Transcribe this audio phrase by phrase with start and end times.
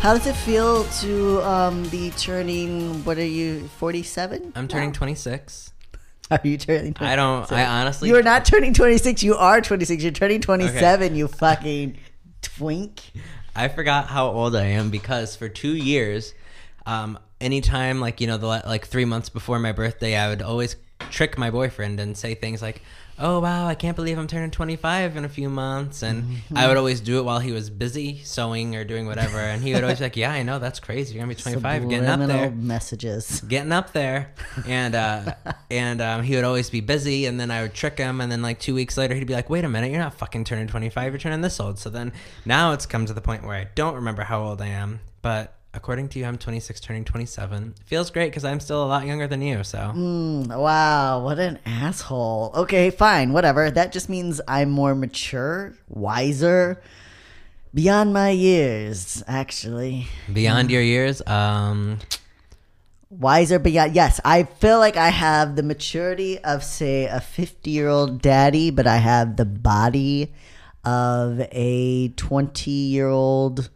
[0.00, 4.54] How does it feel to um, be turning, what are you, 47?
[4.56, 5.74] I'm turning 26.
[6.30, 8.08] Are you turning I don't, I honestly.
[8.08, 9.22] You are not turning 26.
[9.22, 10.02] You are 26.
[10.02, 11.98] You're turning 27, you fucking
[12.40, 13.02] twink.
[13.54, 16.32] I forgot how old I am because for two years,
[16.86, 20.76] um, anytime like you know the like three months before my birthday, I would always
[21.10, 22.80] trick my boyfriend and say things like,
[23.20, 26.56] "Oh wow, I can't believe I'm turning 25 in a few months," and Mm-hmm.
[26.56, 29.72] I would always do it while he was busy sewing or doing whatever, and he
[29.74, 31.14] would always be like, "Yeah, I know that's crazy.
[31.14, 33.40] You're gonna be 25, getting up there." messages.
[33.42, 34.32] getting up there
[34.66, 35.34] and uh
[35.70, 38.42] and um, he would always be busy and then i would trick him and then
[38.42, 41.12] like two weeks later he'd be like wait a minute you're not fucking turning 25
[41.12, 42.12] you're turning this old so then
[42.44, 45.54] now it's come to the point where i don't remember how old i am but
[45.72, 49.26] according to you i'm 26 turning 27 feels great because i'm still a lot younger
[49.26, 52.52] than you so Mm, wow, what an asshole.
[52.54, 53.70] Okay, fine, whatever.
[53.70, 56.80] That just means I'm more mature, wiser,
[57.74, 60.06] beyond my years, actually.
[60.32, 61.98] beyond your years um
[63.10, 63.94] Wiser beyond.
[63.96, 68.70] Yes, I feel like I have the maturity of, say, a 50 year old daddy,
[68.70, 70.32] but I have the body
[70.84, 73.68] of a 20 year old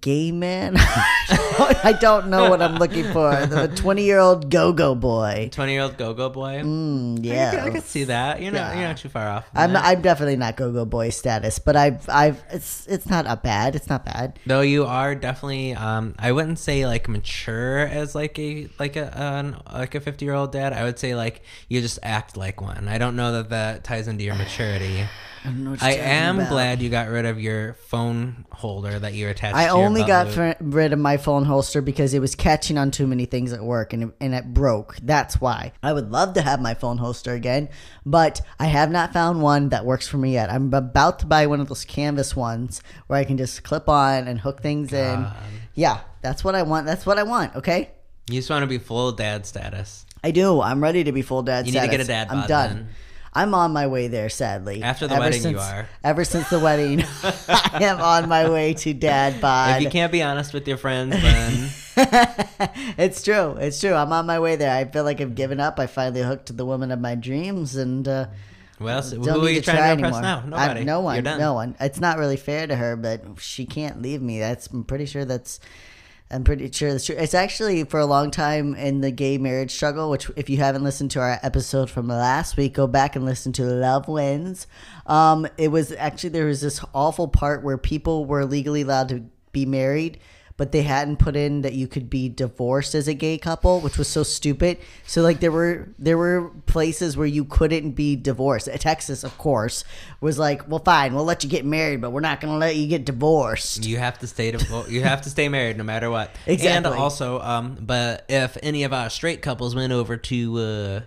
[0.00, 0.74] gay man.
[0.78, 3.34] I don't know what I'm looking for.
[3.46, 5.48] The 20 year old go go boy.
[5.52, 7.50] 20 year old go-go boy Mm, I, yeah.
[7.50, 9.84] could, I could see that you're not you're not too far off I'm that.
[9.84, 13.74] I'm definitely not go go boy status, but I've I've it's it's not a bad.
[13.76, 14.38] It's not bad.
[14.46, 19.16] Though you are definitely, um, I wouldn't say like mature as like a like a
[19.18, 20.72] an, like a fifty year old dad.
[20.72, 22.88] I would say like you just act like one.
[22.88, 25.06] I don't know that that ties into your maturity.
[25.44, 26.50] I don't know what I am about.
[26.50, 29.56] glad you got rid of your phone holder that you attached.
[29.56, 33.24] I only got rid of my phone holster because it was catching on too many
[33.24, 34.96] things at work and it, and it broke.
[35.02, 35.72] That's why.
[35.82, 37.68] I would love to have my phone holster again,
[38.04, 40.50] but I have not found one that works for me yet.
[40.50, 44.28] I'm about to buy one of those canvas ones where I can just clip on
[44.28, 45.26] and hook things in.
[45.74, 46.86] Yeah, that's what I want.
[46.86, 47.90] That's what I want, okay?
[48.28, 50.04] You just want to be full dad status.
[50.22, 50.60] I do.
[50.60, 52.74] I'm ready to be full dad You need to get a dad I'm done.
[52.74, 52.88] then.
[53.32, 54.82] I'm on my way there, sadly.
[54.82, 55.88] After the wedding, you are.
[56.02, 57.04] Ever since the wedding,
[57.48, 59.76] I am on my way to dad bod.
[59.76, 61.70] If you can't be honest with your friends, then
[62.98, 63.52] it's true.
[63.58, 63.94] It's true.
[63.94, 64.74] I'm on my way there.
[64.74, 65.78] I feel like I've given up.
[65.78, 68.26] I finally hooked to the woman of my dreams, and uh,
[68.80, 69.10] else?
[69.12, 70.22] don't Who are you to trying try to impress anymore.
[70.22, 70.56] now?
[70.56, 70.84] I- Nobody.
[70.84, 71.22] no one.
[71.24, 71.76] No one.
[71.80, 74.38] It's not really fair to her, but she can't leave me.
[74.38, 74.68] That's.
[74.68, 75.60] I'm pretty sure that's.
[76.30, 77.16] I'm pretty sure that's true.
[77.16, 80.10] It's actually for a long time in the gay marriage struggle.
[80.10, 83.52] Which, if you haven't listened to our episode from last week, go back and listen
[83.54, 84.66] to Love Wins.
[85.06, 89.24] Um, it was actually there was this awful part where people were legally allowed to
[89.52, 90.20] be married,
[90.58, 93.96] but they hadn't put in that you could be divorced as a gay couple, which
[93.96, 94.76] was so stupid.
[95.06, 98.68] So like there were there were places where you couldn't be divorced.
[98.80, 99.84] Texas, of course,
[100.20, 102.76] was like, well, fine, we'll let you get married, but we're not going to let
[102.76, 103.86] you get divorced.
[103.86, 106.30] You have to stay well, you have to stay married no matter what.
[106.46, 106.92] And Exactly.
[106.98, 111.00] also, um, but if any of our straight couples went over to uh,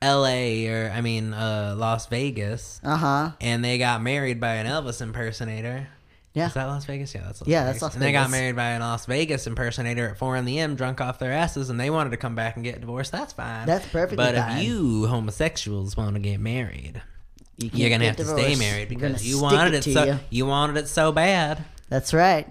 [0.00, 0.68] L.A.
[0.68, 3.30] or I mean uh, Las Vegas, Uh huh.
[3.40, 5.88] and they got married by an Elvis impersonator.
[6.36, 6.48] Yeah.
[6.48, 7.14] Is that Las Vegas?
[7.14, 7.74] Yeah, that's Las Yeah, Vegas.
[7.74, 10.58] that's Las And they got married by an Las Vegas impersonator at 4 in the
[10.60, 13.10] M, drunk off their asses, and they wanted to come back and get divorced.
[13.10, 13.64] That's fine.
[13.66, 14.58] That's perfectly But fine.
[14.58, 17.00] if you homosexuals want to get married,
[17.56, 20.18] You you're gonna have to stay married because you wanted it, to so you.
[20.28, 21.64] you wanted it so bad.
[21.88, 22.46] That's right.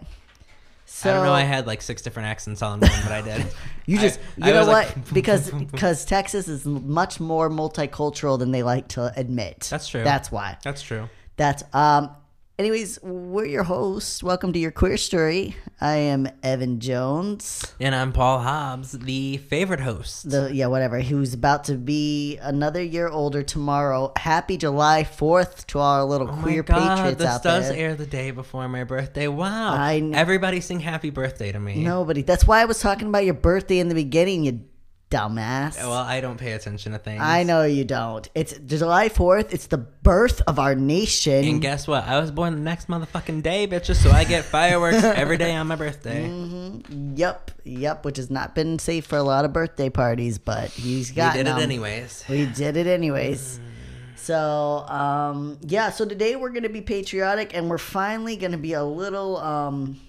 [0.88, 1.34] So I don't know.
[1.34, 3.46] I had like six different accents all in one, but I did.
[3.88, 4.68] You just, I you know what?
[4.98, 9.68] like- because because Texas is much more multicultural than they like to admit.
[9.70, 10.04] That's true.
[10.04, 10.58] That's why.
[10.64, 11.08] That's true.
[11.38, 12.10] That's um.
[12.58, 14.24] Anyways, we're your hosts.
[14.24, 15.56] Welcome to your queer story.
[15.82, 17.74] I am Evan Jones.
[17.80, 20.30] And I'm Paul Hobbs, the favorite host.
[20.30, 21.02] The yeah, whatever.
[21.02, 24.14] Who's about to be another year older tomorrow.
[24.16, 27.96] Happy July Fourth to our little Oh queer my God, patriots this out does air
[27.96, 29.28] the day before my birthday.
[29.28, 29.74] Wow.
[29.76, 31.84] I kn- Everybody sing happy birthday to me.
[31.84, 32.22] Nobody.
[32.22, 34.46] That's why I was talking about your birthday in the beginning.
[34.46, 34.62] You
[35.12, 35.78] dumbass.
[35.78, 37.22] Well, I don't pay attention to things.
[37.22, 38.28] I know you don't.
[38.36, 39.54] It's July Fourth.
[39.54, 41.46] It's the birth of our nation.
[41.46, 42.06] And guess what?
[42.06, 45.68] I was born the next motherfucking day, bitches, so I get fireworks every day on
[45.68, 46.28] my birthday.
[46.90, 48.06] Yep, yep.
[48.06, 51.34] Which has not been safe for a lot of birthday parties, but he's got.
[51.36, 52.26] did it anyways.
[52.28, 53.60] We did it anyways.
[54.16, 58.58] So, um, yeah, so today we're going to be patriotic and we're finally going to
[58.58, 60.00] be a little, um,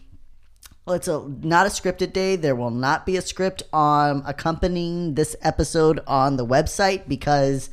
[0.87, 2.37] well, it's a, not a scripted day.
[2.37, 7.71] There will not be a script on accompanying this episode on the website because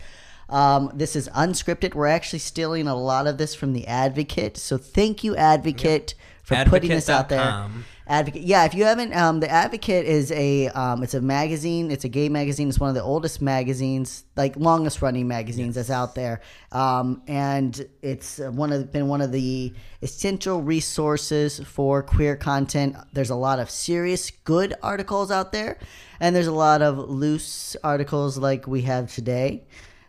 [0.49, 1.93] um, this is unscripted.
[1.93, 4.57] We're actually stealing a lot of this from the Advocate.
[4.57, 7.69] So thank you, Advocate, for putting this out there.
[8.05, 8.41] Advocate.
[8.41, 11.89] Yeah, if you haven't, um, the Advocate is a um, it's a magazine.
[11.89, 12.67] It's a gay magazine.
[12.67, 16.41] It's one of the oldest magazines, like longest running magazines that's out there.
[16.73, 22.97] Um, and it's uh, one of been one of the essential resources for queer content.
[23.13, 25.77] There's a lot of serious, good articles out there,
[26.19, 29.63] and there's a lot of loose articles like we have today.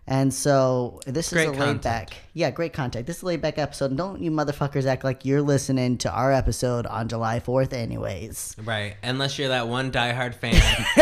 [0.06, 3.06] And so this Great is a laid back, yeah, great content.
[3.06, 3.86] This is a laid back episode.
[3.86, 8.54] And don't you motherfuckers act like you're listening to our episode on July 4th, anyways.
[8.62, 8.96] Right.
[9.02, 10.54] Unless you're that one diehard fan,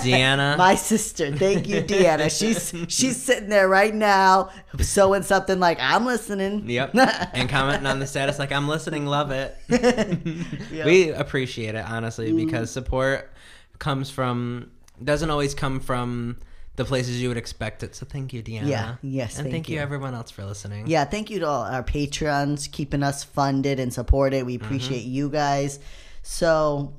[0.00, 0.56] Deanna.
[0.56, 2.30] My sister, thank you, Deanna.
[2.36, 4.48] She's she's sitting there right now,
[4.80, 6.68] sewing something like I'm listening.
[6.70, 6.94] Yep.
[7.34, 9.56] and commenting on the status like I'm listening, love it.
[10.70, 10.86] Yep.
[10.86, 12.46] We appreciate it honestly mm-hmm.
[12.46, 13.32] because support
[13.78, 14.70] comes from
[15.02, 16.38] doesn't always come from
[16.76, 17.94] the places you would expect it.
[17.94, 18.68] So thank you, Deanna.
[18.68, 18.96] Yeah.
[19.02, 19.76] Yes, And thank thank, you.
[19.76, 19.80] you.
[19.80, 20.86] everyone else for listening.
[20.86, 24.44] Yeah, thank you to all our patrons keeping us funded and supported.
[24.44, 25.14] We appreciate mm-hmm.
[25.14, 25.80] you guys.
[26.22, 26.94] So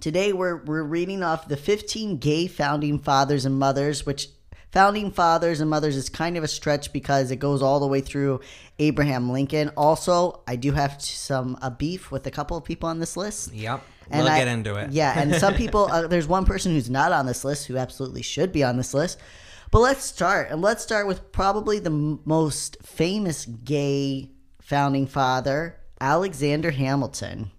[0.00, 4.28] today we're we're reading off the 15 gay founding fathers and mothers, which
[4.72, 8.00] founding fathers and mothers is kind of a stretch because it goes all the way
[8.00, 8.40] through
[8.80, 9.70] Abraham Lincoln.
[9.76, 13.52] Also, I do have some a beef with a couple of people on this list.
[13.52, 13.84] Yep.
[14.10, 14.90] And we'll I- get into it.
[14.92, 18.22] Yeah, and some people, uh, there's one person who's not on this list who absolutely
[18.22, 19.18] should be on this list.
[19.70, 24.30] But let's start, and let's start with probably the m- most famous gay
[24.60, 27.50] founding father, Alexander Hamilton.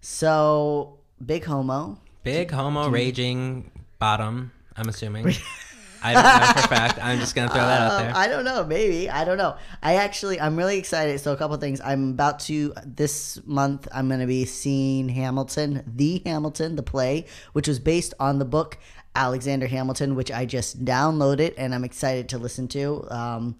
[0.00, 1.98] So, big homo.
[2.24, 5.32] Big homo raging bottom, I'm assuming.
[6.02, 6.98] I don't know for a fact.
[7.02, 8.16] I'm just gonna throw that out Um, there.
[8.16, 8.64] I don't know.
[8.64, 9.56] Maybe I don't know.
[9.82, 11.18] I actually, I'm really excited.
[11.20, 11.80] So a couple things.
[11.80, 13.88] I'm about to this month.
[13.92, 18.44] I'm going to be seeing Hamilton, the Hamilton, the play, which was based on the
[18.44, 18.78] book
[19.14, 23.06] Alexander Hamilton, which I just downloaded and I'm excited to listen to.
[23.10, 23.56] Um,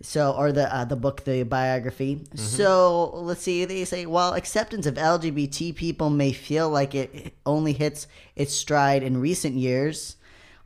[0.00, 2.24] so, or the uh, the book, the biography.
[2.34, 3.64] So let's see.
[3.64, 9.02] They say while acceptance of LGBT people may feel like it only hits its stride
[9.02, 10.14] in recent years,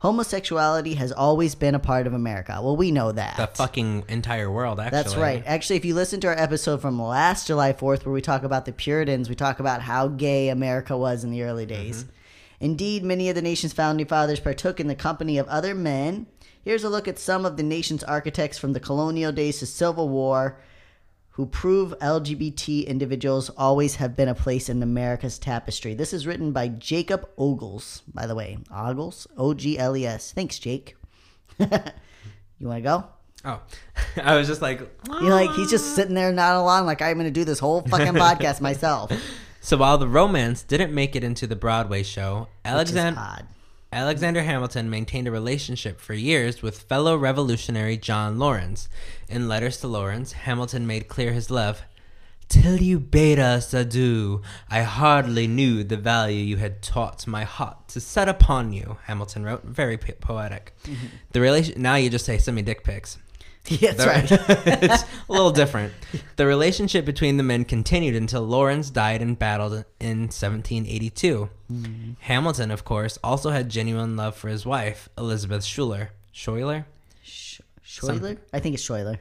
[0.03, 2.59] homosexuality has always been a part of America.
[2.61, 3.37] Well, we know that.
[3.37, 5.01] the fucking entire world, actually.
[5.01, 5.41] That's right.
[5.45, 8.65] Actually, if you listen to our episode from last July 4th, where we talk about
[8.65, 12.03] the Puritans, we talk about how gay America was in the early days.
[12.03, 12.65] Mm-hmm.
[12.65, 16.27] Indeed, many of the nation's founding fathers partook in the company of other men.
[16.61, 20.09] Here's a look at some of the nation's architects from the colonial days to Civil
[20.09, 20.59] War
[21.33, 25.95] who prove LGBT individuals always have been a place in America's tapestry.
[25.95, 28.59] This is written by Jacob Ogles, by the way.
[28.71, 29.25] Ogles?
[29.35, 30.31] O G L E S.
[30.31, 30.95] Thanks, Jake.
[31.57, 31.67] you
[32.67, 33.05] want to go?
[33.45, 33.61] Oh,
[34.23, 35.95] I was just like, You're like, he's just ah.
[35.95, 39.11] sitting there nodding along like I'm going to do this whole fucking podcast myself.
[39.59, 43.47] So while the romance didn't make it into the Broadway show, Alexander.
[43.93, 48.89] Alexander Hamilton maintained a relationship for years with fellow revolutionary John Laurens.
[49.29, 51.83] In letters to Laurens, Hamilton made clear his love.
[52.49, 57.87] Till you bade us adieu, I hardly knew the value you had taught my heart
[57.89, 58.97] to set upon you.
[59.03, 60.73] Hamilton wrote, very po- poetic.
[60.85, 61.05] Mm-hmm.
[61.31, 63.19] The relation now you just say send me dick pics.
[63.67, 64.83] Yeah, that's The- right.
[64.83, 65.93] it's a little different.
[66.35, 71.49] The relationship between the men continued until Laurens died and battled in 1782.
[72.19, 76.11] Hamilton, of course, also had genuine love for his wife, Elizabeth Schuyler.
[76.31, 76.85] Schuyler?
[77.23, 78.37] Sh- Schuyler?
[78.51, 79.19] I think it's Schuyler.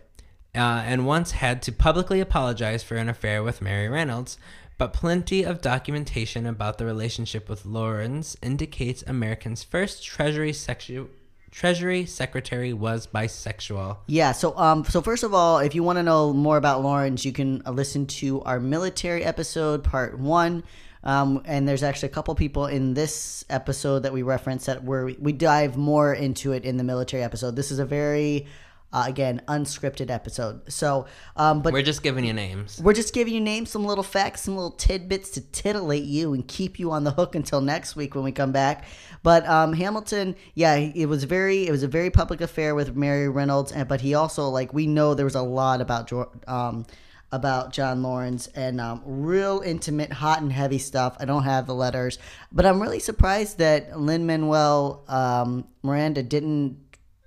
[0.55, 4.37] Uh, and once had to publicly apologize for an affair with Mary Reynolds.
[4.77, 11.09] But plenty of documentation about the relationship with Laurens indicates America's first Treasury sexu-
[11.53, 13.99] Treasury Secretary was bisexual.
[14.07, 14.33] Yeah.
[14.33, 17.33] So, um, so first of all, if you want to know more about Laurens, you
[17.33, 20.65] can uh, listen to our military episode, part one.
[21.05, 25.05] Um, and there's actually a couple people in this episode that we reference that where
[25.05, 27.55] we, we dive more into it in the military episode.
[27.55, 28.47] This is a very
[28.93, 30.71] Uh, again, unscripted episode.
[30.71, 32.79] So, um, but We're just giving you names.
[32.83, 36.47] we're just giving you names, some little facts, some little tidbits to titillate you and
[36.47, 38.85] keep you on the hook until next week when we come back.
[39.23, 43.31] But um, Hamilton, yeah, it was very, it was a very public affair with Mary
[43.31, 46.13] Reynolds, and but he also like we know there was a lot about
[46.47, 46.85] um,
[47.31, 51.17] about John Laurens and um, real intimate, hot and heavy stuff.
[51.19, 52.19] I don't have the letters,
[52.53, 56.79] but I'm really surprised that Lin Manuel um, Miranda didn't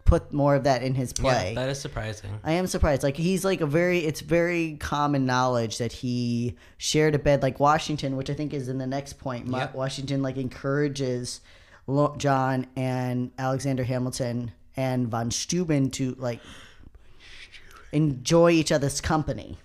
[0.05, 1.50] put more of that in his play.
[1.50, 2.39] Yeah, that is surprising.
[2.43, 3.03] I am surprised.
[3.03, 7.59] Like he's like a very it's very common knowledge that he shared a bed like
[7.59, 9.47] Washington, which I think is in the next point.
[9.47, 9.74] Yep.
[9.74, 11.41] Washington like encourages
[12.17, 16.39] John and Alexander Hamilton and von Steuben to like
[17.91, 19.57] enjoy each other's company.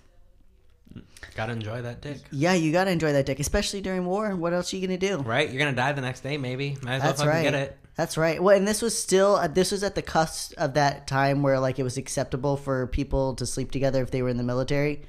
[1.35, 2.17] Gotta enjoy that dick.
[2.31, 4.35] Yeah, you got to enjoy that dick, especially during war.
[4.35, 5.17] What else are you to do?
[5.19, 5.49] Right?
[5.49, 6.77] You're gonna die the next day, maybe.
[6.81, 7.43] Might as well That's fucking right.
[7.43, 7.77] get it.
[7.97, 8.41] That's right.
[8.41, 11.59] Well, and this was still uh, this was at the cusp of that time where
[11.59, 15.01] like it was acceptable for people to sleep together if they were in the military.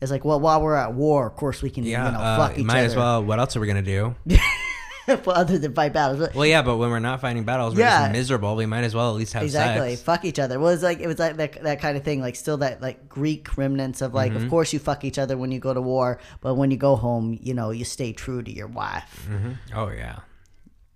[0.00, 2.48] It's like, well, while we're at war, of course we can, Yeah, you know, uh,
[2.48, 2.86] fuck each might other.
[2.86, 3.22] as well.
[3.22, 4.14] What else are we gonna do?
[5.06, 6.18] well, other than fight battles.
[6.20, 8.04] But- Well, yeah, but when we're not fighting battles, we're Yeah.
[8.04, 8.56] just miserable.
[8.56, 10.02] We might as well at least have exactly, sex.
[10.02, 10.58] fuck each other.
[10.58, 12.22] Well, it's like it was like that, that kind of thing.
[12.22, 14.44] Like still that like Greek remnants of like, Mm-hmm.
[14.44, 16.96] of course you fuck each other when you go to war, but when you go
[16.96, 19.28] home, you know, you stay true to your wife.
[19.28, 20.20] hmm Oh yeah.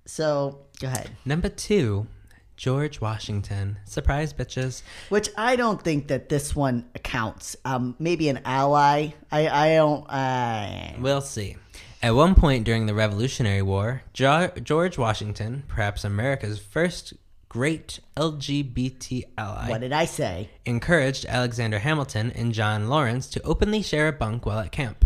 [0.06, 1.10] So go ahead.
[1.24, 2.06] Number two,
[2.56, 3.78] George Washington.
[3.84, 4.82] Surprise, bitches.
[5.08, 7.56] Which I don't think that this one counts.
[7.64, 9.08] Um, maybe an ally.
[9.30, 10.04] I I don't.
[10.08, 11.56] I We'll see.
[12.02, 17.14] At one point during the Revolutionary War, jo- George Washington, perhaps America's first
[17.48, 20.50] great LGBT ally, what did I say?
[20.66, 25.03] encouraged Alexander Hamilton and John Laurens to openly share a bunk while at camp.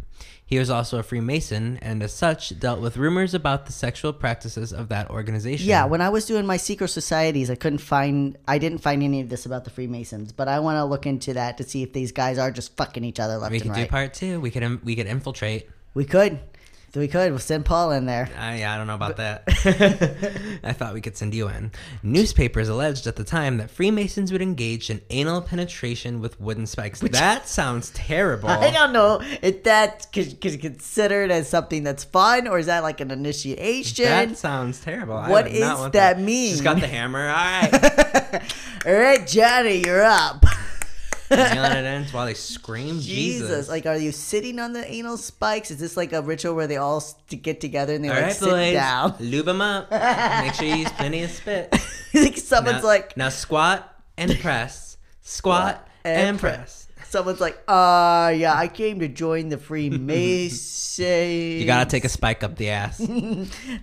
[0.49, 4.73] He was also a Freemason and, as such, dealt with rumors about the sexual practices
[4.73, 5.69] of that organization.
[5.69, 8.38] Yeah, when I was doing my secret societies, I couldn't find.
[8.49, 11.35] I didn't find any of this about the Freemasons, but I want to look into
[11.35, 13.75] that to see if these guys are just fucking each other left we and could
[13.75, 14.40] do part two.
[14.40, 15.69] We could, um, we could infiltrate.
[15.93, 16.40] we could,
[16.95, 17.30] we could.
[17.30, 18.28] We'll send Paul in there.
[18.38, 19.45] I, yeah, I don't know about that.
[20.64, 21.71] I thought we could send you in.
[22.02, 27.00] Newspapers alleged at the time that Freemasons would engage in anal penetration with wooden spikes.
[27.00, 28.49] that sounds terrible.
[28.49, 32.83] I don't know if that's c- c- considered as something that's fun, or is that
[32.83, 34.04] like an initiation?
[34.04, 35.16] That sounds terrible.
[35.16, 36.50] I What is that mean?
[36.50, 37.28] She's got the hammer.
[37.28, 38.42] All right.
[38.87, 40.45] All right, Johnny, you're up.
[41.30, 43.49] Nailing it in while they scream Jesus.
[43.49, 43.68] Jesus.
[43.68, 45.70] like, are you sitting on the anal spikes?
[45.70, 48.25] Is this like a ritual where they all to get together and they All like
[48.25, 48.73] right, sit boys.
[48.73, 49.14] down?
[49.20, 49.90] Lube them up.
[49.90, 51.73] Make sure you use plenty of spit.
[52.14, 54.97] like someone's now, like, now squat and press.
[55.23, 56.87] Squat and and press.
[56.94, 57.08] press.
[57.11, 60.99] someone's like, uh, yeah, I came to join the Freemasons.
[60.99, 62.99] You gotta take a spike up the ass.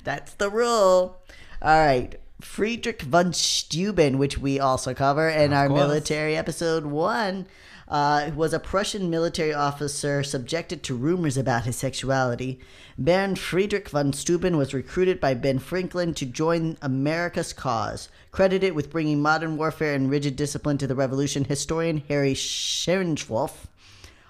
[0.04, 1.22] That's the rule.
[1.62, 2.16] All right.
[2.42, 5.80] Friedrich von Steuben, which we also cover in our course.
[5.80, 7.48] military episode one,
[7.88, 12.60] uh, was a Prussian military officer subjected to rumors about his sexuality.
[12.98, 18.10] Baron Friedrich von Steuben was recruited by Ben Franklin to join America's cause.
[18.32, 23.68] Credited with bringing modern warfare and rigid discipline to the revolution, historian Harry Scherenschwolf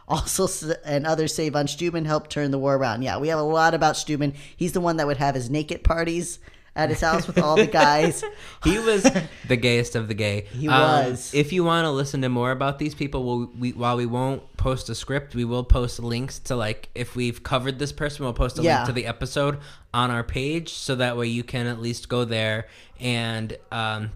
[0.07, 0.47] also
[0.85, 3.01] and others say von Steuben helped turn the war around.
[3.01, 4.33] Yeah, we have a lot about Steuben.
[4.55, 6.39] He's the one that would have his naked parties
[6.75, 8.23] at his house with all the guys.
[8.63, 9.03] He was
[9.47, 10.47] the gayest of the gay.
[10.51, 11.33] He Um, was.
[11.33, 14.41] If you want to listen to more about these people, we'll, we, while we won't
[14.57, 18.33] post a script, we will post links to like if we've covered this person, we'll
[18.33, 18.77] post a Yeah.
[18.77, 19.59] link to the episode
[19.93, 22.67] on our page, so that way you can at least go there
[22.99, 24.11] and um,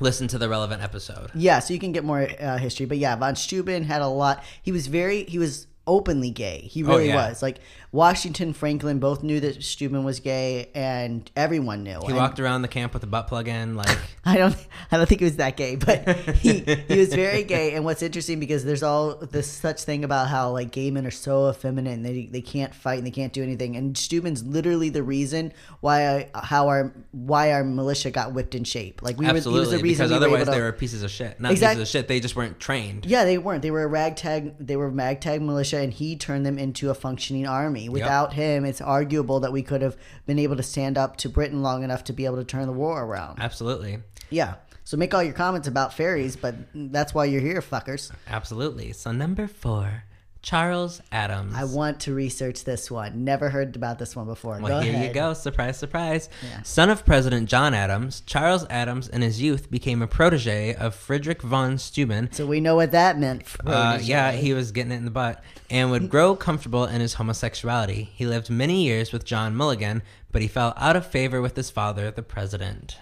[0.00, 1.30] listen to the relevant episode.
[1.34, 2.86] Yeah, so you can get more uh, history.
[2.86, 4.44] But yeah, von Steuben had a lot.
[4.62, 6.60] He was very, he was openly gay.
[6.60, 7.28] He oh, really yeah.
[7.28, 7.42] was.
[7.42, 7.58] Like
[7.92, 12.00] Washington, Franklin both knew that Steuben was gay, and everyone knew.
[12.00, 14.56] He And walked around the camp with a butt plug in, like I don't,
[14.90, 17.74] I don't think he was that gay, but he he was very gay.
[17.74, 21.10] And what's interesting because there's all this such thing about how like gay men are
[21.10, 23.76] so effeminate and they they can't fight and they can't do anything.
[23.76, 28.64] And Steuben's literally the reason why I, how our why our militia got whipped in
[28.64, 29.02] shape.
[29.02, 30.72] Like we were, he was absolutely the reason because we were otherwise to, they were
[30.72, 31.38] pieces of shit.
[31.40, 32.08] Not pieces of shit.
[32.08, 33.06] They just weren't trained.
[33.06, 33.62] Yeah, they weren't.
[33.62, 34.54] They were a ragtag.
[34.58, 37.88] They were ragtag militia, and he turned them into a functioning army.
[37.88, 41.62] Without him, it's arguable that we could have been able to stand up to Britain
[41.62, 43.38] long enough to be able to turn the war around.
[43.40, 43.98] Absolutely.
[44.30, 44.54] Yeah.
[44.84, 48.10] So make all your comments about fairies, but that's why you're here, fuckers.
[48.28, 48.92] Absolutely.
[48.92, 50.04] So number four,
[50.44, 51.54] Charles Adams.
[51.56, 53.24] I want to research this one.
[53.24, 54.58] Never heard about this one before.
[54.60, 55.08] Well, go here ahead.
[55.08, 55.32] you go.
[55.32, 56.28] Surprise, surprise.
[56.46, 56.62] Yeah.
[56.62, 61.40] Son of President John Adams, Charles Adams in his youth became a protege of Friedrich
[61.40, 62.30] von Steuben.
[62.30, 63.44] So we know what that meant.
[63.64, 67.14] Uh, yeah, he was getting it in the butt and would grow comfortable in his
[67.14, 68.10] homosexuality.
[68.14, 71.70] He lived many years with John Mulligan, but he fell out of favor with his
[71.70, 72.98] father, the president.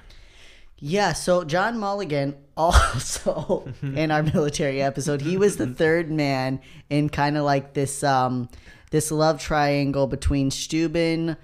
[0.84, 6.60] Yeah, so John Mulligan also in our military episode, he was the third man
[6.90, 8.48] in kind of like this um
[8.90, 11.36] this love triangle between Steuben,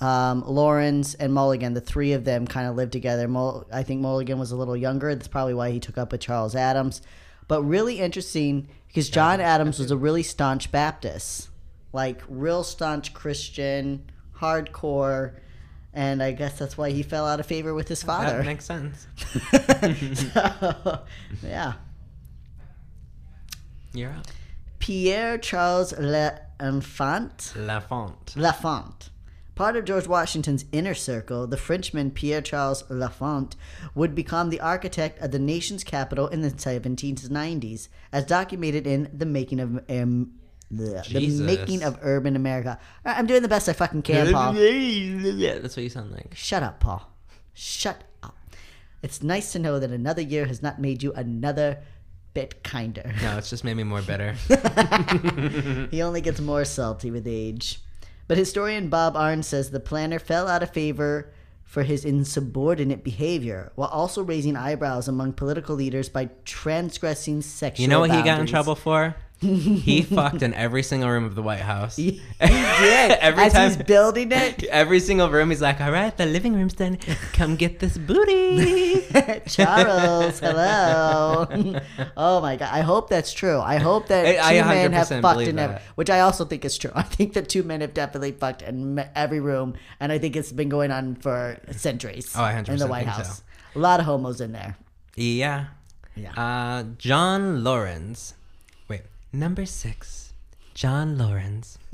[0.00, 1.72] um, Laurens, and Mulligan.
[1.72, 3.26] The three of them kind of lived together.
[3.26, 5.14] Mul- I think Mulligan was a little younger.
[5.14, 7.00] That's probably why he took up with Charles Adams.
[7.48, 11.48] But really interesting because John Adams was a really staunch Baptist,
[11.94, 15.36] like real staunch Christian, hardcore.
[15.94, 18.38] And I guess that's why he fell out of favor with his father.
[18.38, 19.06] That makes sense.
[20.32, 21.00] so,
[21.42, 21.74] yeah.
[23.92, 24.26] You're up.
[24.80, 27.54] Pierre Charles L'Enfant.
[27.56, 28.34] Lafont.
[28.36, 29.10] Lafont.
[29.54, 33.54] Part of George Washington's inner circle, the Frenchman Pierre Charles Lafont
[33.94, 39.26] would become the architect of the nation's capital in the 1790s, as documented in The
[39.26, 40.32] Making of um,
[40.70, 42.78] the, the Making of Urban America.
[43.04, 44.54] I'm doing the best I fucking can, Paul.
[44.56, 46.34] Yeah, that's what you sound like.
[46.34, 47.10] Shut up, Paul.
[47.52, 48.36] Shut up.
[49.02, 51.78] It's nice to know that another year has not made you another
[52.32, 53.14] bit kinder.
[53.22, 54.32] No, it's just made me more bitter.
[55.90, 57.80] he only gets more salty with age.
[58.26, 63.72] But historian Bob Arns says the planner fell out of favor for his insubordinate behavior,
[63.74, 67.82] while also raising eyebrows among political leaders by transgressing sexual.
[67.82, 69.16] You know what he got in trouble for?
[69.40, 71.96] He fucked in every single room of the White House.
[71.96, 73.10] He did.
[73.20, 76.54] every As time he's building it, Every single room, he's like, "All right, the living
[76.54, 76.96] room's done.
[77.34, 79.02] Come get this booty."
[79.46, 81.46] Charles, hello.
[82.16, 82.70] oh my god!
[82.72, 83.60] I hope that's true.
[83.60, 86.64] I hope that I- I two men have fucked in every, which I also think
[86.64, 86.92] is true.
[86.94, 90.52] I think that two men have definitely fucked in every room, and I think it's
[90.52, 92.32] been going on for centuries.
[92.34, 93.38] Oh, I 100% in the White House.
[93.38, 93.42] so.
[93.76, 94.76] A lot of homos in there.
[95.16, 95.66] yeah.
[96.16, 96.32] Yeah.
[96.38, 98.34] Uh, John Laurens.
[99.34, 100.32] Number six.
[100.74, 101.76] John Laurens.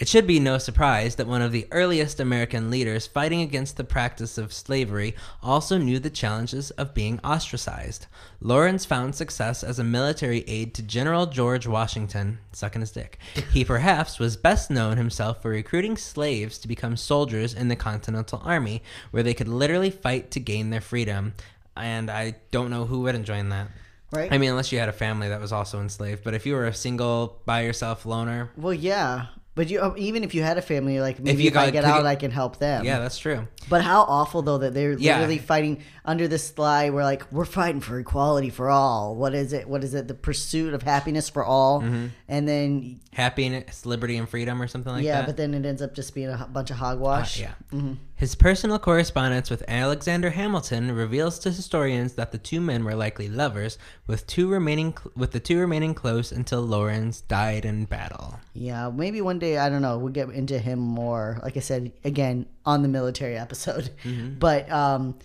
[0.00, 3.84] it should be no surprise that one of the earliest American leaders fighting against the
[3.84, 8.08] practice of slavery also knew the challenges of being ostracized.
[8.40, 13.20] Laurens found success as a military aide to General George Washington, sucking his dick.
[13.52, 18.42] He perhaps was best known himself for recruiting slaves to become soldiers in the Continental
[18.44, 21.34] Army, where they could literally fight to gain their freedom.
[21.76, 23.68] And I don't know who wouldn't join that.
[24.14, 24.32] Right.
[24.32, 26.22] I mean, unless you had a family that was also enslaved.
[26.24, 29.26] But if you were a single, by yourself loner, well, yeah.
[29.56, 31.72] But you, um, even if you had a family, like maybe if, you I got-
[31.72, 32.84] get out, I can help them.
[32.84, 33.46] yeah, that's true.
[33.68, 35.14] But how awful though that they're Yeah.
[35.14, 36.90] literally fighting under this lie.
[36.90, 39.14] We're like, we're fighting for equality for all.
[39.14, 39.68] What is it?
[39.68, 40.08] What is it?
[40.08, 41.82] The pursuit of happiness for all.
[41.82, 42.06] Mm-hmm.
[42.28, 45.20] And then Happiness, liberty, and freedom, or something like yeah, that.
[45.20, 47.40] Yeah, but then it ends up just being a bunch of hogwash.
[47.40, 47.80] Uh, yeah.
[48.16, 53.28] His personal correspondence with Alexander Hamilton reveals to historians that the two men were likely
[53.28, 58.38] lovers, with two remaining cl- with the two remaining close until Laurens died in battle.
[58.54, 59.98] Yeah, maybe one day I don't know.
[59.98, 61.40] We'll get into him more.
[61.42, 64.38] Like I said again on the military episode, Mm-hmm.
[64.38, 65.18] but um,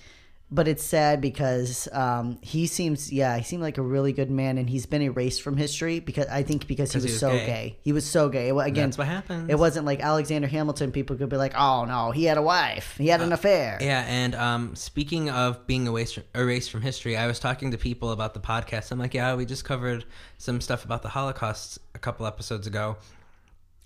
[0.51, 4.57] but it's sad because um, he seems yeah he seemed like a really good man
[4.57, 7.31] and he's been erased from history because I think because he was, he was so
[7.31, 7.45] gay.
[7.45, 7.77] gay.
[7.81, 8.49] He was so gay.
[8.49, 9.49] It Again, That's what happens.
[9.49, 10.91] It wasn't like Alexander Hamilton.
[10.91, 13.77] People could be like, oh no, he had a wife, he had an affair.
[13.81, 18.33] Yeah, and um, speaking of being erased from history, I was talking to people about
[18.33, 18.91] the podcast.
[18.91, 20.05] I'm like, yeah, we just covered
[20.37, 22.97] some stuff about the Holocaust a couple episodes ago.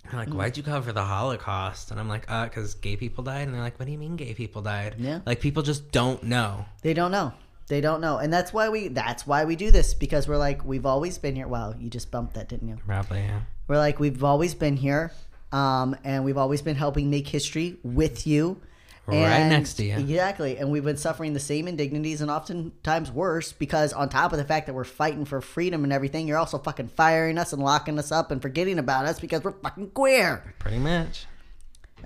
[0.03, 0.25] They're Mm.
[0.25, 1.91] like, why'd you cover the Holocaust?
[1.91, 3.47] And I'm like, uh, because gay people died.
[3.47, 4.95] And they're like, what do you mean gay people died?
[4.99, 5.19] Yeah.
[5.25, 6.65] Like, people just don't know.
[6.81, 7.33] They don't know.
[7.67, 10.65] They don't know, and that's why we that's why we do this because we're like
[10.65, 11.47] we've always been here.
[11.47, 12.77] Wow, you just bumped that, didn't you?
[12.85, 13.39] Probably, yeah.
[13.69, 15.13] We're like we've always been here,
[15.53, 18.59] um, and we've always been helping make history with you.
[19.05, 19.97] Right next to you.
[19.97, 20.57] Exactly.
[20.57, 24.45] And we've been suffering the same indignities and oftentimes worse because, on top of the
[24.45, 27.99] fact that we're fighting for freedom and everything, you're also fucking firing us and locking
[27.99, 30.53] us up and forgetting about us because we're fucking queer.
[30.59, 31.25] Pretty much.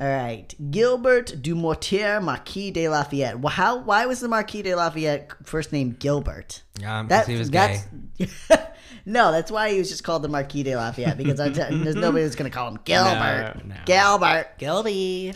[0.01, 0.51] All right.
[0.71, 3.39] Gilbert du Mortier Marquis de Lafayette.
[3.39, 6.61] Well, how, why was the Marquis de Lafayette first name Gilbert?
[6.85, 7.81] Um, 'cause he was gay.
[8.19, 8.67] that's-
[9.05, 12.23] no, that's why he was just called the Marquis de Lafayette because I, there's nobody
[12.23, 13.61] that's going to call him Gilbert.
[13.65, 13.75] no.
[13.85, 14.47] Gilbert.
[14.57, 15.33] Gilby.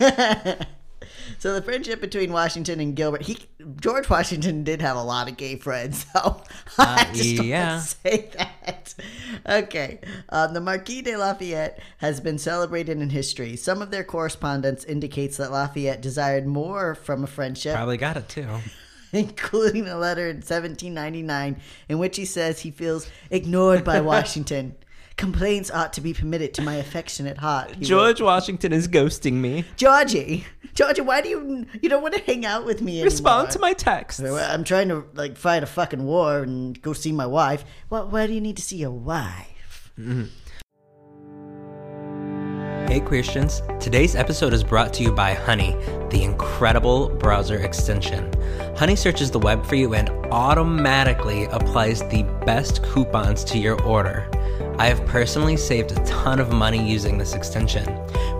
[1.40, 3.38] So the friendship between Washington and Gilbert, he
[3.80, 6.04] George Washington did have a lot of gay friends.
[6.14, 6.42] So
[6.78, 7.72] I Uh, just yeah.
[7.76, 8.94] want to say that.
[9.48, 13.56] Okay, um, the Marquis de Lafayette has been celebrated in history.
[13.56, 18.28] Some of their correspondence indicates that Lafayette desired more from a friendship, Probably got it
[18.28, 18.46] too.
[19.12, 24.74] including a letter in 1799 in which he says he feels ignored by Washington.
[25.20, 27.68] Complaints ought to be permitted to my affectionate heart.
[27.72, 27.84] he wrote.
[27.84, 29.64] George Washington is ghosting me.
[29.76, 33.52] Georgie, Georgie, why do you you don't want to hang out with me Respond anymore?
[33.52, 34.22] to my texts.
[34.22, 37.66] I'm trying to like fight a fucking war and go see my wife.
[37.90, 39.92] Well, why do you need to see your wife?
[39.98, 40.24] Mm-hmm.
[42.90, 45.76] Hey Christians, today's episode is brought to you by Honey,
[46.08, 48.32] the incredible browser extension.
[48.76, 54.28] Honey searches the web for you and automatically applies the best coupons to your order.
[54.80, 57.84] I have personally saved a ton of money using this extension.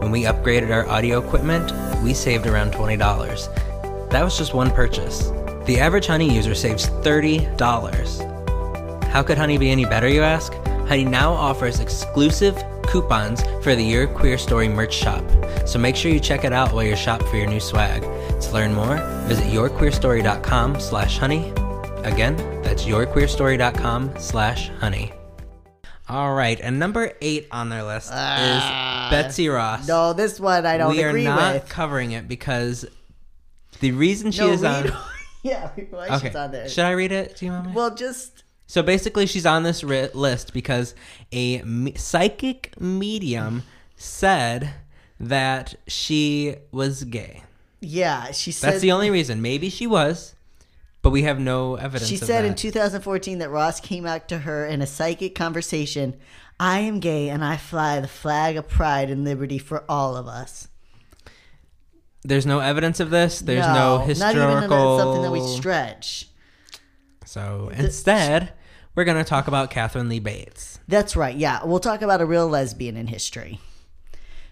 [0.00, 1.70] When we upgraded our audio equipment,
[2.02, 4.08] we saved around $20.
[4.08, 5.28] That was just one purchase.
[5.66, 9.04] The average Honey user saves $30.
[9.10, 10.54] How could Honey be any better, you ask?
[10.88, 15.22] Honey now offers exclusive coupons for the Your Queer Story merch shop.
[15.66, 18.00] So make sure you check it out while you shop for your new swag.
[18.00, 18.96] To learn more,
[19.28, 21.52] visit yourqueerstory.com slash honey.
[22.02, 25.12] Again, that's yourqueerstory.com slash honey.
[26.10, 29.08] All right, and number eight on their list is ah.
[29.10, 29.86] Betsy Ross.
[29.86, 31.68] No, this one I don't we are not with.
[31.68, 32.84] covering it because
[33.80, 34.90] the reason she No, is on.
[35.42, 36.68] yeah, why Okay, she's on there.
[36.68, 37.36] should I read it?
[37.36, 37.72] Do you want me?
[37.72, 40.94] well, just So basically, she's on this ri- list because
[41.32, 43.62] a me- psychic medium
[43.96, 44.70] said
[45.20, 47.42] that she was gay.
[47.80, 48.72] yeah, she said.
[48.72, 49.40] That's the only reason.
[49.42, 50.34] Maybe she was,
[51.02, 52.08] but we have no evidence.
[52.08, 56.16] She said in 2014 that Ross came out to her in a psychic conversation.
[56.58, 60.28] I am gay and I fly the flag of pride and liberty for all of
[60.28, 60.68] us.
[62.22, 63.40] There's no evidence of this.
[63.40, 64.58] There's no, not historical.
[64.58, 66.28] even that- something that we stretch.
[67.24, 68.52] So instead,
[68.94, 70.80] we're going to talk about Katharine Lee Bates.
[70.88, 71.34] That's right.
[71.34, 73.60] Yeah, we'll talk about a real lesbian in history.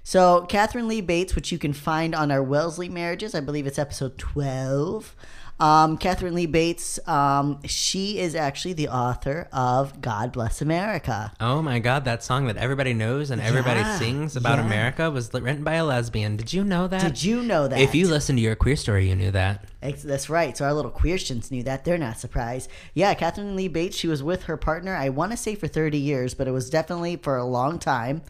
[0.05, 3.79] So, Katharine Lee Bates, which you can find on our Wellesley marriages, I believe it's
[3.79, 5.15] episode 12.
[5.61, 11.33] Um, Katharine Lee Bates, um, she is actually the author of God Bless America.
[11.41, 14.67] Oh my God, that song that everybody knows and everybody Yeah, sings about yeah.
[14.67, 16.37] America was written by a lesbian.
[16.37, 17.01] Did you know that?
[17.01, 17.81] Did you know that?
[17.81, 19.65] If you listened to your queer story, you knew that.
[19.81, 20.57] That's right.
[20.57, 21.85] So our little queerstons knew that.
[21.85, 22.71] They're not surprised.
[22.95, 25.99] Yeah, Katharine Lee Bates, she was with her partner, I want to say for 30
[25.99, 28.23] years, but it was definitely for a long time.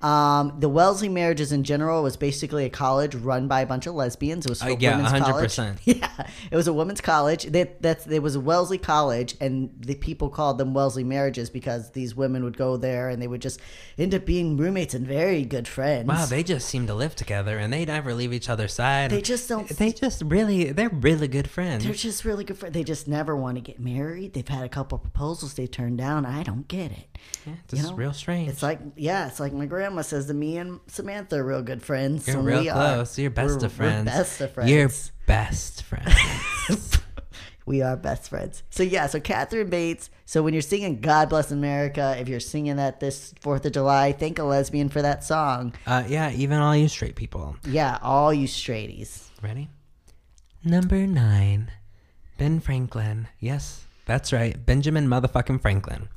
[0.00, 3.94] Um, the Wellesley marriages in general was basically a college run by a bunch of
[3.96, 4.46] lesbians.
[4.46, 5.56] It was for Uh, yeah, women's 100%.
[5.56, 5.78] college.
[5.98, 7.44] Yeah, it was a women's college.
[7.46, 11.90] That that's it was a Wellesley college, and the people called them Wellesley marriages because
[11.90, 13.58] these women would go there and they would just
[13.98, 16.06] end up being roommates and very good friends.
[16.06, 19.10] Wow, they just seem to live together and they never leave each other's side.
[19.10, 21.82] They just don't- They just really, they're really good friends.
[21.84, 22.74] They're just really good friends.
[22.74, 24.34] They just never want to get married.
[24.34, 26.24] They've had a couple proposals they turned down.
[26.24, 27.18] I don't get it.
[27.44, 28.48] yeah, this is know, real strange.
[28.48, 31.82] It's like yeah, it's like my grandma says to me and Samantha are real good
[31.82, 32.26] friends.
[32.26, 32.74] You're and real we are.
[32.94, 33.18] close.
[33.18, 34.06] You're best of friends.
[34.06, 34.70] We're best of friends.
[34.70, 34.90] You're
[35.26, 36.98] best friends.
[37.66, 38.62] we are best friends.
[38.70, 40.10] So yeah, so Katharine Bates.
[40.24, 44.12] So when you're singing "God Bless America," if you're singing that this Fourth of July,
[44.12, 45.72] thank a lesbian for that song.
[45.86, 47.56] uh, yeah, even all you straight people.
[47.66, 49.28] Yeah, all you straighties.
[49.42, 49.68] Ready?
[50.64, 51.70] Number nine,
[52.36, 53.28] Ben Franklin.
[53.40, 56.08] Yes, that's right, Benjamin motherfucking Franklin.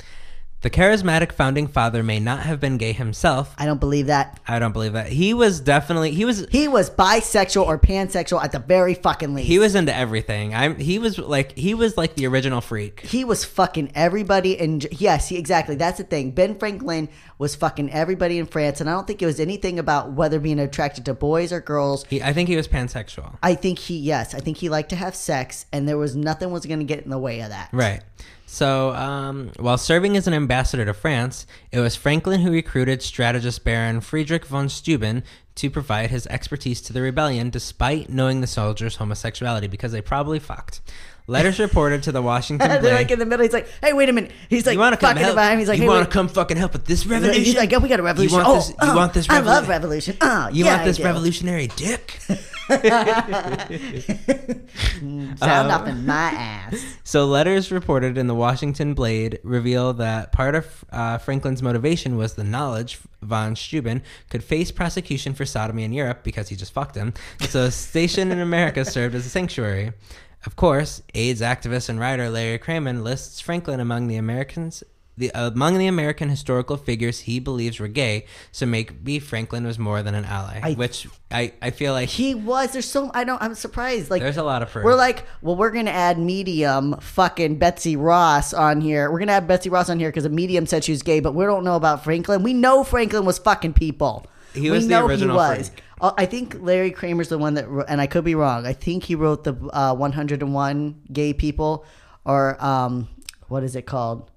[0.61, 3.55] The charismatic founding father may not have been gay himself.
[3.57, 4.39] I don't believe that.
[4.47, 5.07] I don't believe that.
[5.07, 9.47] He was definitely he was He was bisexual or pansexual at the very fucking least.
[9.47, 10.53] he was into everything.
[10.53, 12.99] I'm he was like he was like the original freak.
[12.99, 17.09] he was fucking everybody and yes he, exactly that's the thing ben franklin
[17.41, 20.59] was fucking everybody in france and i don't think it was anything about whether being
[20.59, 23.35] attracted to boys or girls He, I think he was pansexual.
[23.41, 26.51] i think he yes i think he liked to have sex and there was nothing
[26.51, 28.01] was going to get in the way of that Right.
[28.45, 33.63] So, um, while serving as an ambassador to France, it was Franklin who recruited strategist
[33.63, 35.23] Baron Friedrich von Steuben
[35.55, 40.37] to provide his expertise to the rebellion, despite knowing the soldiers' homosexuality, because they probably
[40.37, 40.81] fucked.
[41.27, 42.93] Letters reported to the Washington they're Blade.
[42.93, 44.99] like in the middle he's like hey wait a minute he's like you want to
[44.99, 45.37] come help?
[45.37, 47.43] him he's like you hey, want to come fucking help with this revolution?
[47.43, 48.37] he's like, oh, we got a revolution.
[48.37, 48.69] You want oh, this?
[48.69, 49.29] You oh, want this?
[49.29, 49.47] Revolution?
[49.47, 50.17] I love revolution.
[50.21, 52.19] Oh, You yeah, want this revolutionary dick?
[52.71, 52.91] Sound
[55.71, 56.97] off in my ass.
[57.03, 62.35] So, letters reported in the Washington Blade reveal that part of uh, Franklin's motivation was
[62.35, 66.95] the knowledge von Steuben could face prosecution for sodomy in Europe because he just fucked
[66.95, 67.13] him.
[67.41, 69.91] So, a station in America served as a sanctuary.
[70.45, 74.83] Of course, AIDS activist and writer Larry Kramer lists Franklin among the Americans.
[75.17, 80.01] The, among the American historical figures he believes were gay, so maybe Franklin was more
[80.01, 80.59] than an ally.
[80.63, 82.71] I- which I, I feel like He was.
[82.71, 83.39] There's so I don't.
[83.41, 84.09] I'm surprised.
[84.09, 84.83] Like there's a lot of proof.
[84.85, 89.11] We're like, well, we're gonna add medium fucking Betsy Ross on here.
[89.11, 91.35] We're gonna add Betsy Ross on here because a medium said she was gay, but
[91.35, 92.41] we don't know about Franklin.
[92.41, 94.25] We know Franklin was fucking people.
[94.53, 95.71] He we was the know original he was.
[95.99, 98.65] Uh, I think Larry Kramer's the one that, wrote- and I could be wrong.
[98.65, 101.85] I think he wrote the uh, 101 gay people,
[102.25, 103.07] or um,
[103.47, 104.29] what is it called?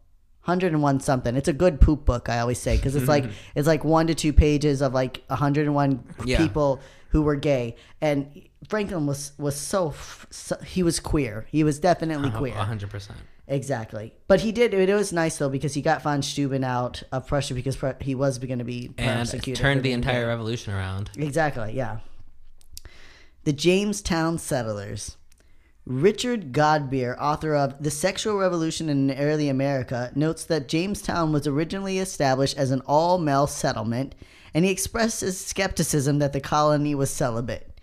[0.45, 1.37] 101 something.
[1.37, 2.29] It's a good poop book.
[2.29, 3.25] I always say because it's like
[3.55, 6.37] it's like one to two pages of like 101 Yeah.
[6.37, 9.95] people who were gay, and Franklin was was so,
[10.31, 11.47] so he was queer.
[11.51, 12.53] He was definitely queer.
[12.55, 13.19] hundred percent.
[13.47, 14.15] Exactly.
[14.27, 14.73] But he did.
[14.73, 18.39] It was nice though because he got von Steuben out of Prussia because he was
[18.39, 19.59] going to be And prosecuted.
[19.59, 21.11] for turned the entire revolution around.
[21.17, 21.73] Exactly.
[21.75, 21.99] Yeah.
[23.45, 25.17] The Jamestown settlers.
[25.87, 31.99] Richard Godbeer, author of The Sexual Revolution in Early America, notes that Jamestown was originally
[31.99, 34.15] established as an all male settlement,
[34.55, 37.74] and he expresses skepticism that the colony was celibate.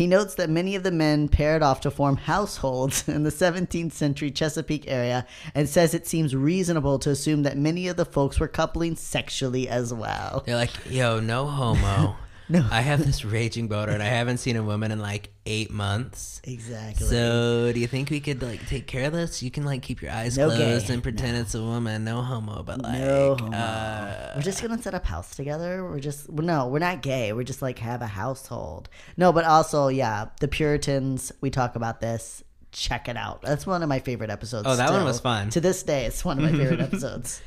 [0.00, 3.92] He notes that many of the men paired off to form households in the 17th
[3.92, 8.40] century Chesapeake area and says it seems reasonable to assume that many of the folks
[8.40, 10.42] were coupling sexually as well.
[10.46, 12.16] They're like, yo, no homo.
[12.50, 12.66] No.
[12.70, 16.40] I have this raging boner and I haven't seen a woman in like eight months.
[16.44, 17.06] Exactly.
[17.06, 19.42] So, do you think we could like take care of this?
[19.42, 20.94] You can like keep your eyes No closed gay.
[20.94, 22.02] and pretend it's a woman.
[22.04, 23.56] No homo, but like, no homo.
[23.56, 25.84] uh, we're just gonna set up house together.
[25.88, 27.32] We're just well, no, we're not gay.
[27.32, 28.88] We're just like have a household.
[29.16, 31.30] No, but also yeah, the Puritans.
[31.40, 32.42] We talk about this.
[32.72, 33.42] Check it out.
[33.42, 34.66] That's one of my favorite episodes.
[34.68, 35.04] Oh, that one still.
[35.06, 35.50] was fun.
[35.50, 37.42] To this day, it's one of my favorite episodes.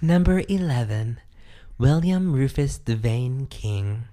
[0.00, 1.20] number eleven,
[1.78, 4.04] William Rufus Devane King,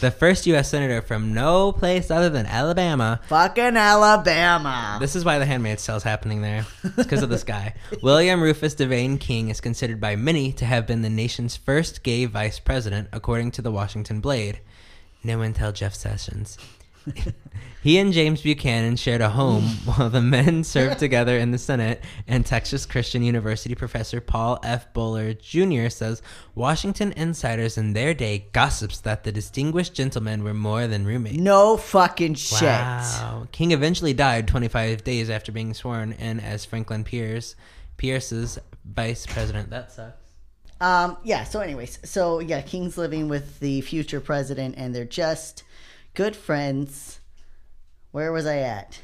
[0.00, 0.70] the first U.S.
[0.70, 3.20] senator from no place other than Alabama.
[3.28, 4.98] Fucking Alabama.
[5.00, 6.64] This is why the Handmaid's Tale is happening there.
[6.84, 7.74] It's because of this guy.
[8.02, 12.26] William Rufus Devane King is considered by many to have been the nation's first gay
[12.26, 14.60] vice president, according to the Washington Blade.
[15.24, 16.58] No one tell Jeff Sessions.
[17.82, 22.02] he and James Buchanan shared a home while the men served together in the Senate,
[22.26, 24.92] and Texas Christian University professor Paul F.
[24.92, 25.88] Boller Jr.
[25.88, 26.22] says
[26.54, 31.38] Washington insiders in their day gossips that the distinguished gentlemen were more than roommates.
[31.38, 32.62] no fucking shit.
[32.62, 33.46] Wow.
[33.52, 37.56] King eventually died 25 days after being sworn in as Franklin Pierce,
[37.96, 39.70] Pierce's vice president.
[39.70, 40.28] That sucks.
[40.80, 45.64] Um, yeah, so anyways, so yeah, King's living with the future president and they're just
[46.14, 47.20] good friends.
[48.10, 49.00] Where was I at?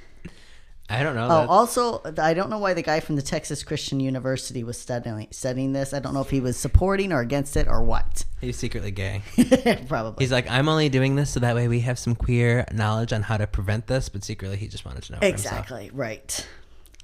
[0.89, 1.25] I don't know.
[1.25, 4.79] Oh, that- also, I don't know why the guy from the Texas Christian University was
[4.79, 5.95] studying studying this.
[5.95, 8.25] I don't know if he was supporting or against it or what.
[8.41, 9.23] he's secretly gay.
[9.89, 10.23] Probably.
[10.23, 13.23] He's like, I'm only doing this so that way we have some queer knowledge on
[13.23, 16.47] how to prevent this, but secretly he just wanted to know exactly right.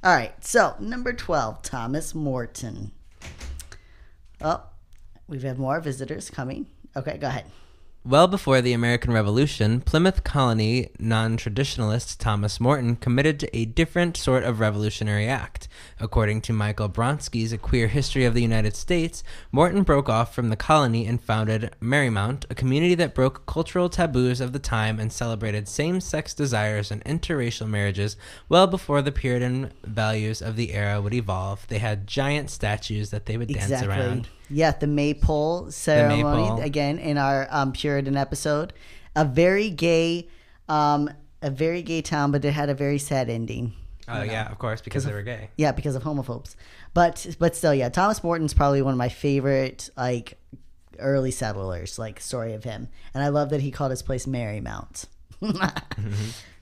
[0.05, 0.33] All right.
[0.45, 2.93] So number twelve, Thomas Morton.
[4.43, 4.63] Oh,
[5.27, 6.67] we've had more visitors coming.
[6.97, 7.45] Okay, go ahead.
[8.03, 14.17] Well before the American Revolution, Plymouth colony non traditionalist Thomas Morton committed to a different
[14.17, 15.69] sort of revolutionary act.
[16.01, 20.49] According to Michael Bronski's A Queer History of the United States, Morton broke off from
[20.49, 25.13] the colony and founded Merrymount, a community that broke cultural taboos of the time and
[25.13, 28.17] celebrated same sex desires and interracial marriages
[28.49, 31.67] well before the Puritan values of the era would evolve.
[31.69, 33.91] They had giant statues that they would dance Exactly.
[33.91, 34.29] around.
[34.51, 36.61] Yeah, the maypole ceremony maypole.
[36.61, 38.73] again in our um, Puritan episode.
[39.17, 40.29] A very gay,
[40.69, 41.11] um,
[41.43, 43.73] a very gay town, but it had a very sad ending.
[44.09, 45.51] Oh, yeah, of course, because they were gay.
[45.57, 46.57] Yeah, because of homophobes.
[46.95, 50.39] But but still, yeah, Thomas Morton's probably one of my favorite like
[50.99, 52.89] early settlers, like story of him.
[53.15, 55.07] And I love that he called his place Merrymount.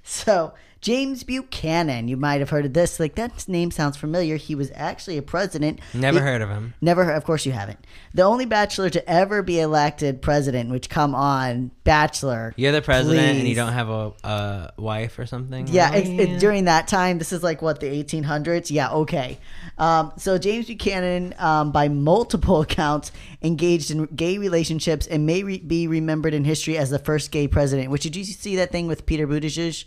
[0.08, 3.00] So James Buchanan, you might have heard of this.
[3.00, 4.36] Like that name sounds familiar.
[4.36, 5.80] He was actually a president.
[5.92, 6.74] Never He- heard of him.
[6.80, 7.78] Never, heard- of course you haven't.
[8.14, 10.70] The only bachelor to ever be elected president.
[10.70, 12.54] Which come on, bachelor.
[12.56, 15.66] You're the president and you don't have a, a wife or something?
[15.68, 18.70] Yeah, it's, it, during that time, this is like what the 1800s.
[18.70, 19.38] Yeah, okay.
[19.78, 23.10] Um, so James Buchanan, um, by multiple accounts,
[23.42, 27.48] engaged in gay relationships and may re- be remembered in history as the first gay
[27.48, 27.90] president.
[27.90, 29.84] Which did you see that thing with Peter Buttigieg,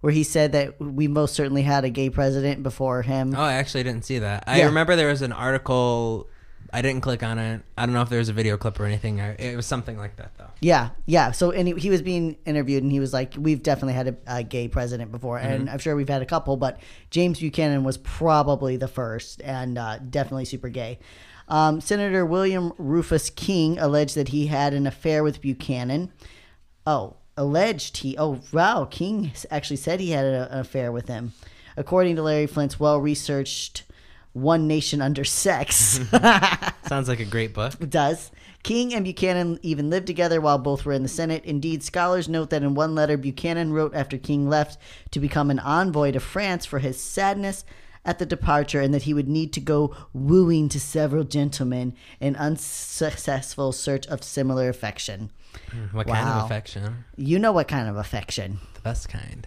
[0.00, 3.34] where he said that we most certainly had a gay president before him?
[3.36, 4.44] Oh, I actually didn't see that.
[4.46, 4.66] I Yeah.
[4.66, 6.28] remember there was an article.
[6.72, 7.62] I didn't click on it.
[7.76, 9.20] I don't know if there was a video clip or anything.
[9.20, 10.50] I- It was something like that, though.
[10.60, 11.32] Yeah, yeah.
[11.32, 14.16] So and he, he was being interviewed, and he was like, "We've definitely had a,
[14.38, 16.78] a gay president before, and I'm sure we've had a couple, but
[17.10, 21.00] James Buchanan was probably the first, and uh, definitely super gay."
[21.48, 26.12] Um, Senator William Rufus King alleged that he had an affair with Buchanan.
[26.86, 28.16] Oh, alleged he.
[28.18, 28.84] Oh, wow.
[28.84, 31.32] King actually said he had a- an affair with him,
[31.76, 33.84] according to Larry Flynt's well-researched
[34.32, 36.00] "One Nation Under Sex."
[36.86, 37.74] Sounds like a great book.
[37.80, 38.30] It does.
[38.62, 41.44] King and Buchanan even lived together while both were in the Senate.
[41.46, 44.78] Indeed, scholars note that in one letter Buchanan wrote after King left
[45.12, 47.64] to become an envoy to France for his sadness
[48.04, 52.34] at the departure and that he would need to go wooing to several gentlemen in
[52.36, 55.30] unsuccessful search of similar affection.
[55.70, 57.04] Mm, what kind of affection?
[57.16, 58.58] You know what kind of affection?
[58.74, 59.46] The best kind.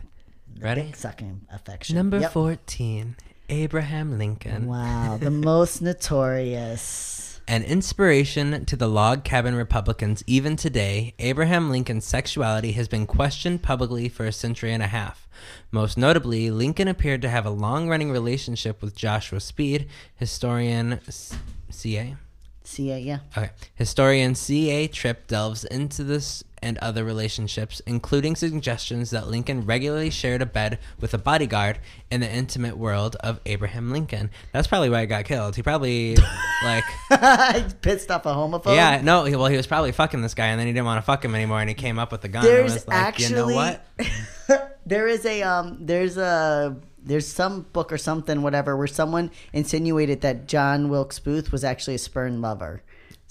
[0.59, 0.91] Ready?
[0.95, 1.95] Sucking affection.
[1.95, 2.31] Number Yep.
[2.31, 3.15] 14,
[3.49, 4.67] Abraham Lincoln.
[4.67, 7.22] Wow, the most notorious.
[7.47, 13.61] An inspiration to the log cabin Republicans even today, Abraham Lincoln's sexuality has been questioned
[13.61, 15.27] publicly for a century and a half.
[15.69, 21.35] Most notably, Lincoln appeared to have a long running relationship with Joshua Speed, historian C-
[21.69, 22.15] CA.
[22.63, 23.19] CA, yeah.
[23.37, 23.49] Okay.
[23.75, 24.87] Historian C.A.
[24.87, 30.79] Tripp delves into this and other relationships, including suggestions that Lincoln regularly shared a bed
[30.99, 31.77] with a bodyguard
[32.09, 34.31] in the intimate world of Abraham Lincoln.
[34.53, 35.55] That's probably why he got killed.
[35.57, 36.15] He probably,
[36.63, 38.75] like, pissed off a homophobe.
[38.75, 40.99] yeah, no, he- well, he was probably fucking this guy and then he didn't want
[40.99, 42.97] to fuck him anymore and he came up with a gun There's and was like,
[42.97, 43.85] actually you know what?
[44.85, 50.21] there is a um there's a there's some book or something whatever where someone insinuated
[50.21, 52.81] that John Wilkes Booth was actually a sperm lover.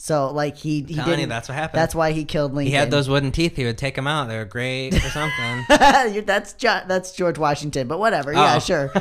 [0.02, 1.28] So like he he Telling you, didn't.
[1.28, 1.78] that's what happened.
[1.80, 2.72] That's why he killed Lincoln.
[2.72, 3.54] He had those wooden teeth.
[3.54, 4.26] He would take them out.
[4.26, 5.64] They were great for something.
[6.26, 8.32] That's John, that's George Washington, but whatever.
[8.32, 8.58] Yeah, Oh.
[8.58, 8.88] sure.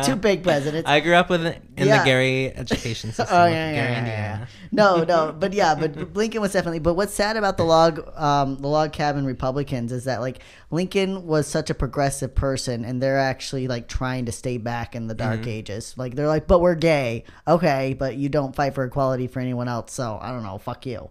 [0.04, 0.86] Two big presidents.
[0.88, 2.00] I grew up with in Yeah.
[2.00, 3.26] the Gary education system.
[3.30, 4.46] Oh yeah, Gary, yeah, yeah, yeah.
[4.72, 6.78] No, no, but yeah, but Lincoln was definitely.
[6.78, 11.26] But what's sad about the log, um, the log cabin Republicans is that like Lincoln
[11.26, 15.14] was such a progressive person, and they're actually like trying to stay back in the
[15.14, 15.48] dark Mm-hmm.
[15.48, 15.94] ages.
[15.96, 19.68] Like they're like, but we're gay, okay, but you don't fight for equality for anyone
[19.68, 19.92] else.
[19.92, 21.08] So I don't know, fuck you.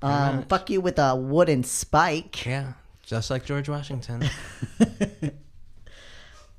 [0.00, 2.46] Um, fuck you with a wooden spike.
[2.46, 4.22] Yeah, just like George Washington.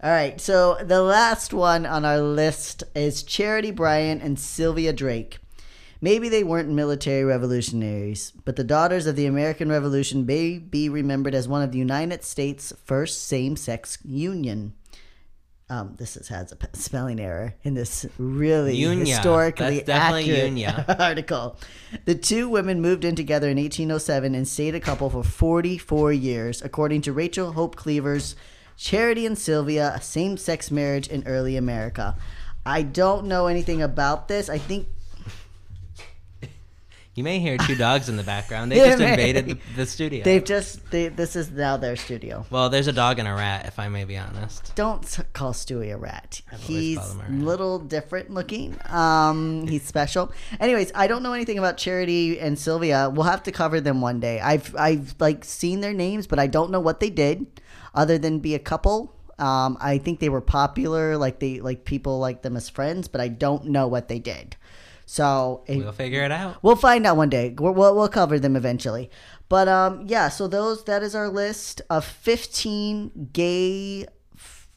[0.02, 5.40] All right, so the last one on our list is Charity Bryant and Sylvia Drake.
[6.02, 11.36] Maybe they weren't military revolutionaries, but the daughters of the American Revolution may be remembered
[11.36, 14.74] as one of the United States' first same sex union.
[15.72, 19.06] Um, this is, has a spelling error in this really Unya.
[19.06, 21.58] historically accurate article.
[22.06, 26.64] The two women moved in together in 1807 and stayed a couple for 44 years,
[26.64, 28.36] according to Rachel Hope Cleves's
[28.78, 32.16] Charity and Sylvia, a same sex marriage in early America.
[32.66, 34.50] I don't know anything about this.
[34.50, 34.88] I think
[37.16, 38.72] You may hear two dogs in the background.
[38.72, 40.24] They Yeah, just invaded the, the studio.
[40.24, 42.46] they've just, they, this is now their studio.
[42.50, 44.74] well, there's a dog and a rat, if I may be honest.
[44.76, 46.42] Don't call Stewie a rat.
[46.52, 47.32] always He's a a rat.
[47.32, 48.78] little different looking.
[48.88, 50.32] Um, he's special.
[50.62, 53.10] Anyways, I don't know anything about Charity and Sylvia.
[53.14, 54.40] We'll have to cover them one day.
[54.40, 57.48] I've I've like seen their names, but I don't know what they did,
[57.94, 59.14] other than be a couple.
[59.40, 63.20] Um, I think they were popular, like they like people like them as friends, but
[63.20, 64.56] I don't know what they did.
[65.10, 66.58] So it, We'll figure it out.
[66.62, 67.56] We'll find out one day.
[67.58, 69.10] We'll, we'll, we'll cover them eventually.
[69.50, 70.30] But um, yeah.
[70.30, 74.06] So those that is our list of fifteen gay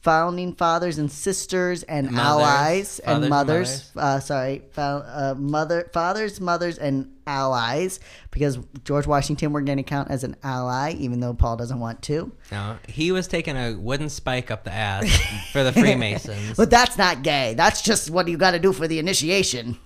[0.01, 2.19] founding fathers and sisters and Mothers.
[2.19, 3.91] allies and and mothers.
[3.95, 7.99] Uh, sorry, fo- uh, mother, fathers, mothers, and allies.
[8.31, 12.01] Because George Washington, we're going to count as an ally, even though Paul doesn't want
[12.03, 12.31] to.
[12.51, 15.05] No, he was taking a wooden spike up the ass
[15.51, 16.57] for the Freemasons.
[16.57, 17.53] But that's not gay.
[17.53, 19.77] That's just what you got to do for the initiation.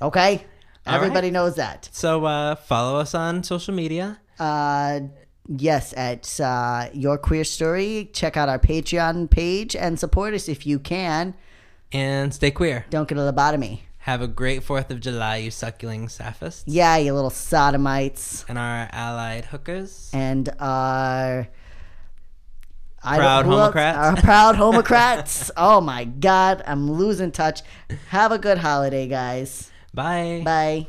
[0.00, 0.44] Okay,
[0.86, 1.32] All everybody right.
[1.32, 1.88] knows that.
[1.92, 4.20] so uh, follow us on social media.
[4.38, 5.00] Uh,
[5.48, 8.10] yes, at uh, Your Queer Story.
[8.12, 11.34] Check out our Patreon page and support us if you can.
[11.90, 12.84] And stay queer.
[12.90, 13.80] Don't get a lobotomy.
[14.02, 16.64] Have a great 4th of July, you suckling sapphists.
[16.66, 18.44] Yeah, you little sodomites.
[18.48, 20.10] And our allied hookers.
[20.14, 21.48] And our.
[23.02, 23.74] I Proud else?
[23.74, 23.96] homocrats.
[23.96, 25.50] Our proud homocrats.
[25.56, 27.62] oh my God, I'm losing touch.
[28.08, 29.70] Have a good holiday, guys.
[29.94, 30.42] Bye.
[30.44, 30.86] Bye.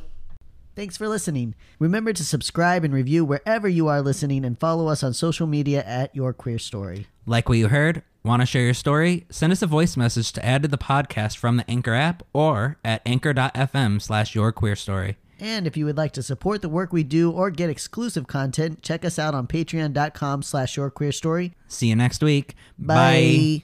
[0.75, 1.55] Thanks for listening.
[1.77, 5.83] Remember to subscribe and review wherever you are listening and follow us on social media
[5.83, 7.07] at Your Queer Story.
[7.25, 8.03] Like what you heard?
[8.23, 9.25] Want to share your story?
[9.29, 12.77] Send us a voice message to add to the podcast from the Anchor app or
[12.83, 15.17] at anchor.fm slash your queer story.
[15.39, 18.81] And if you would like to support the work we do or get exclusive content,
[18.81, 21.55] check us out on patreon.com slash your queer story.
[21.67, 22.55] See you next week.
[22.77, 23.63] Bye.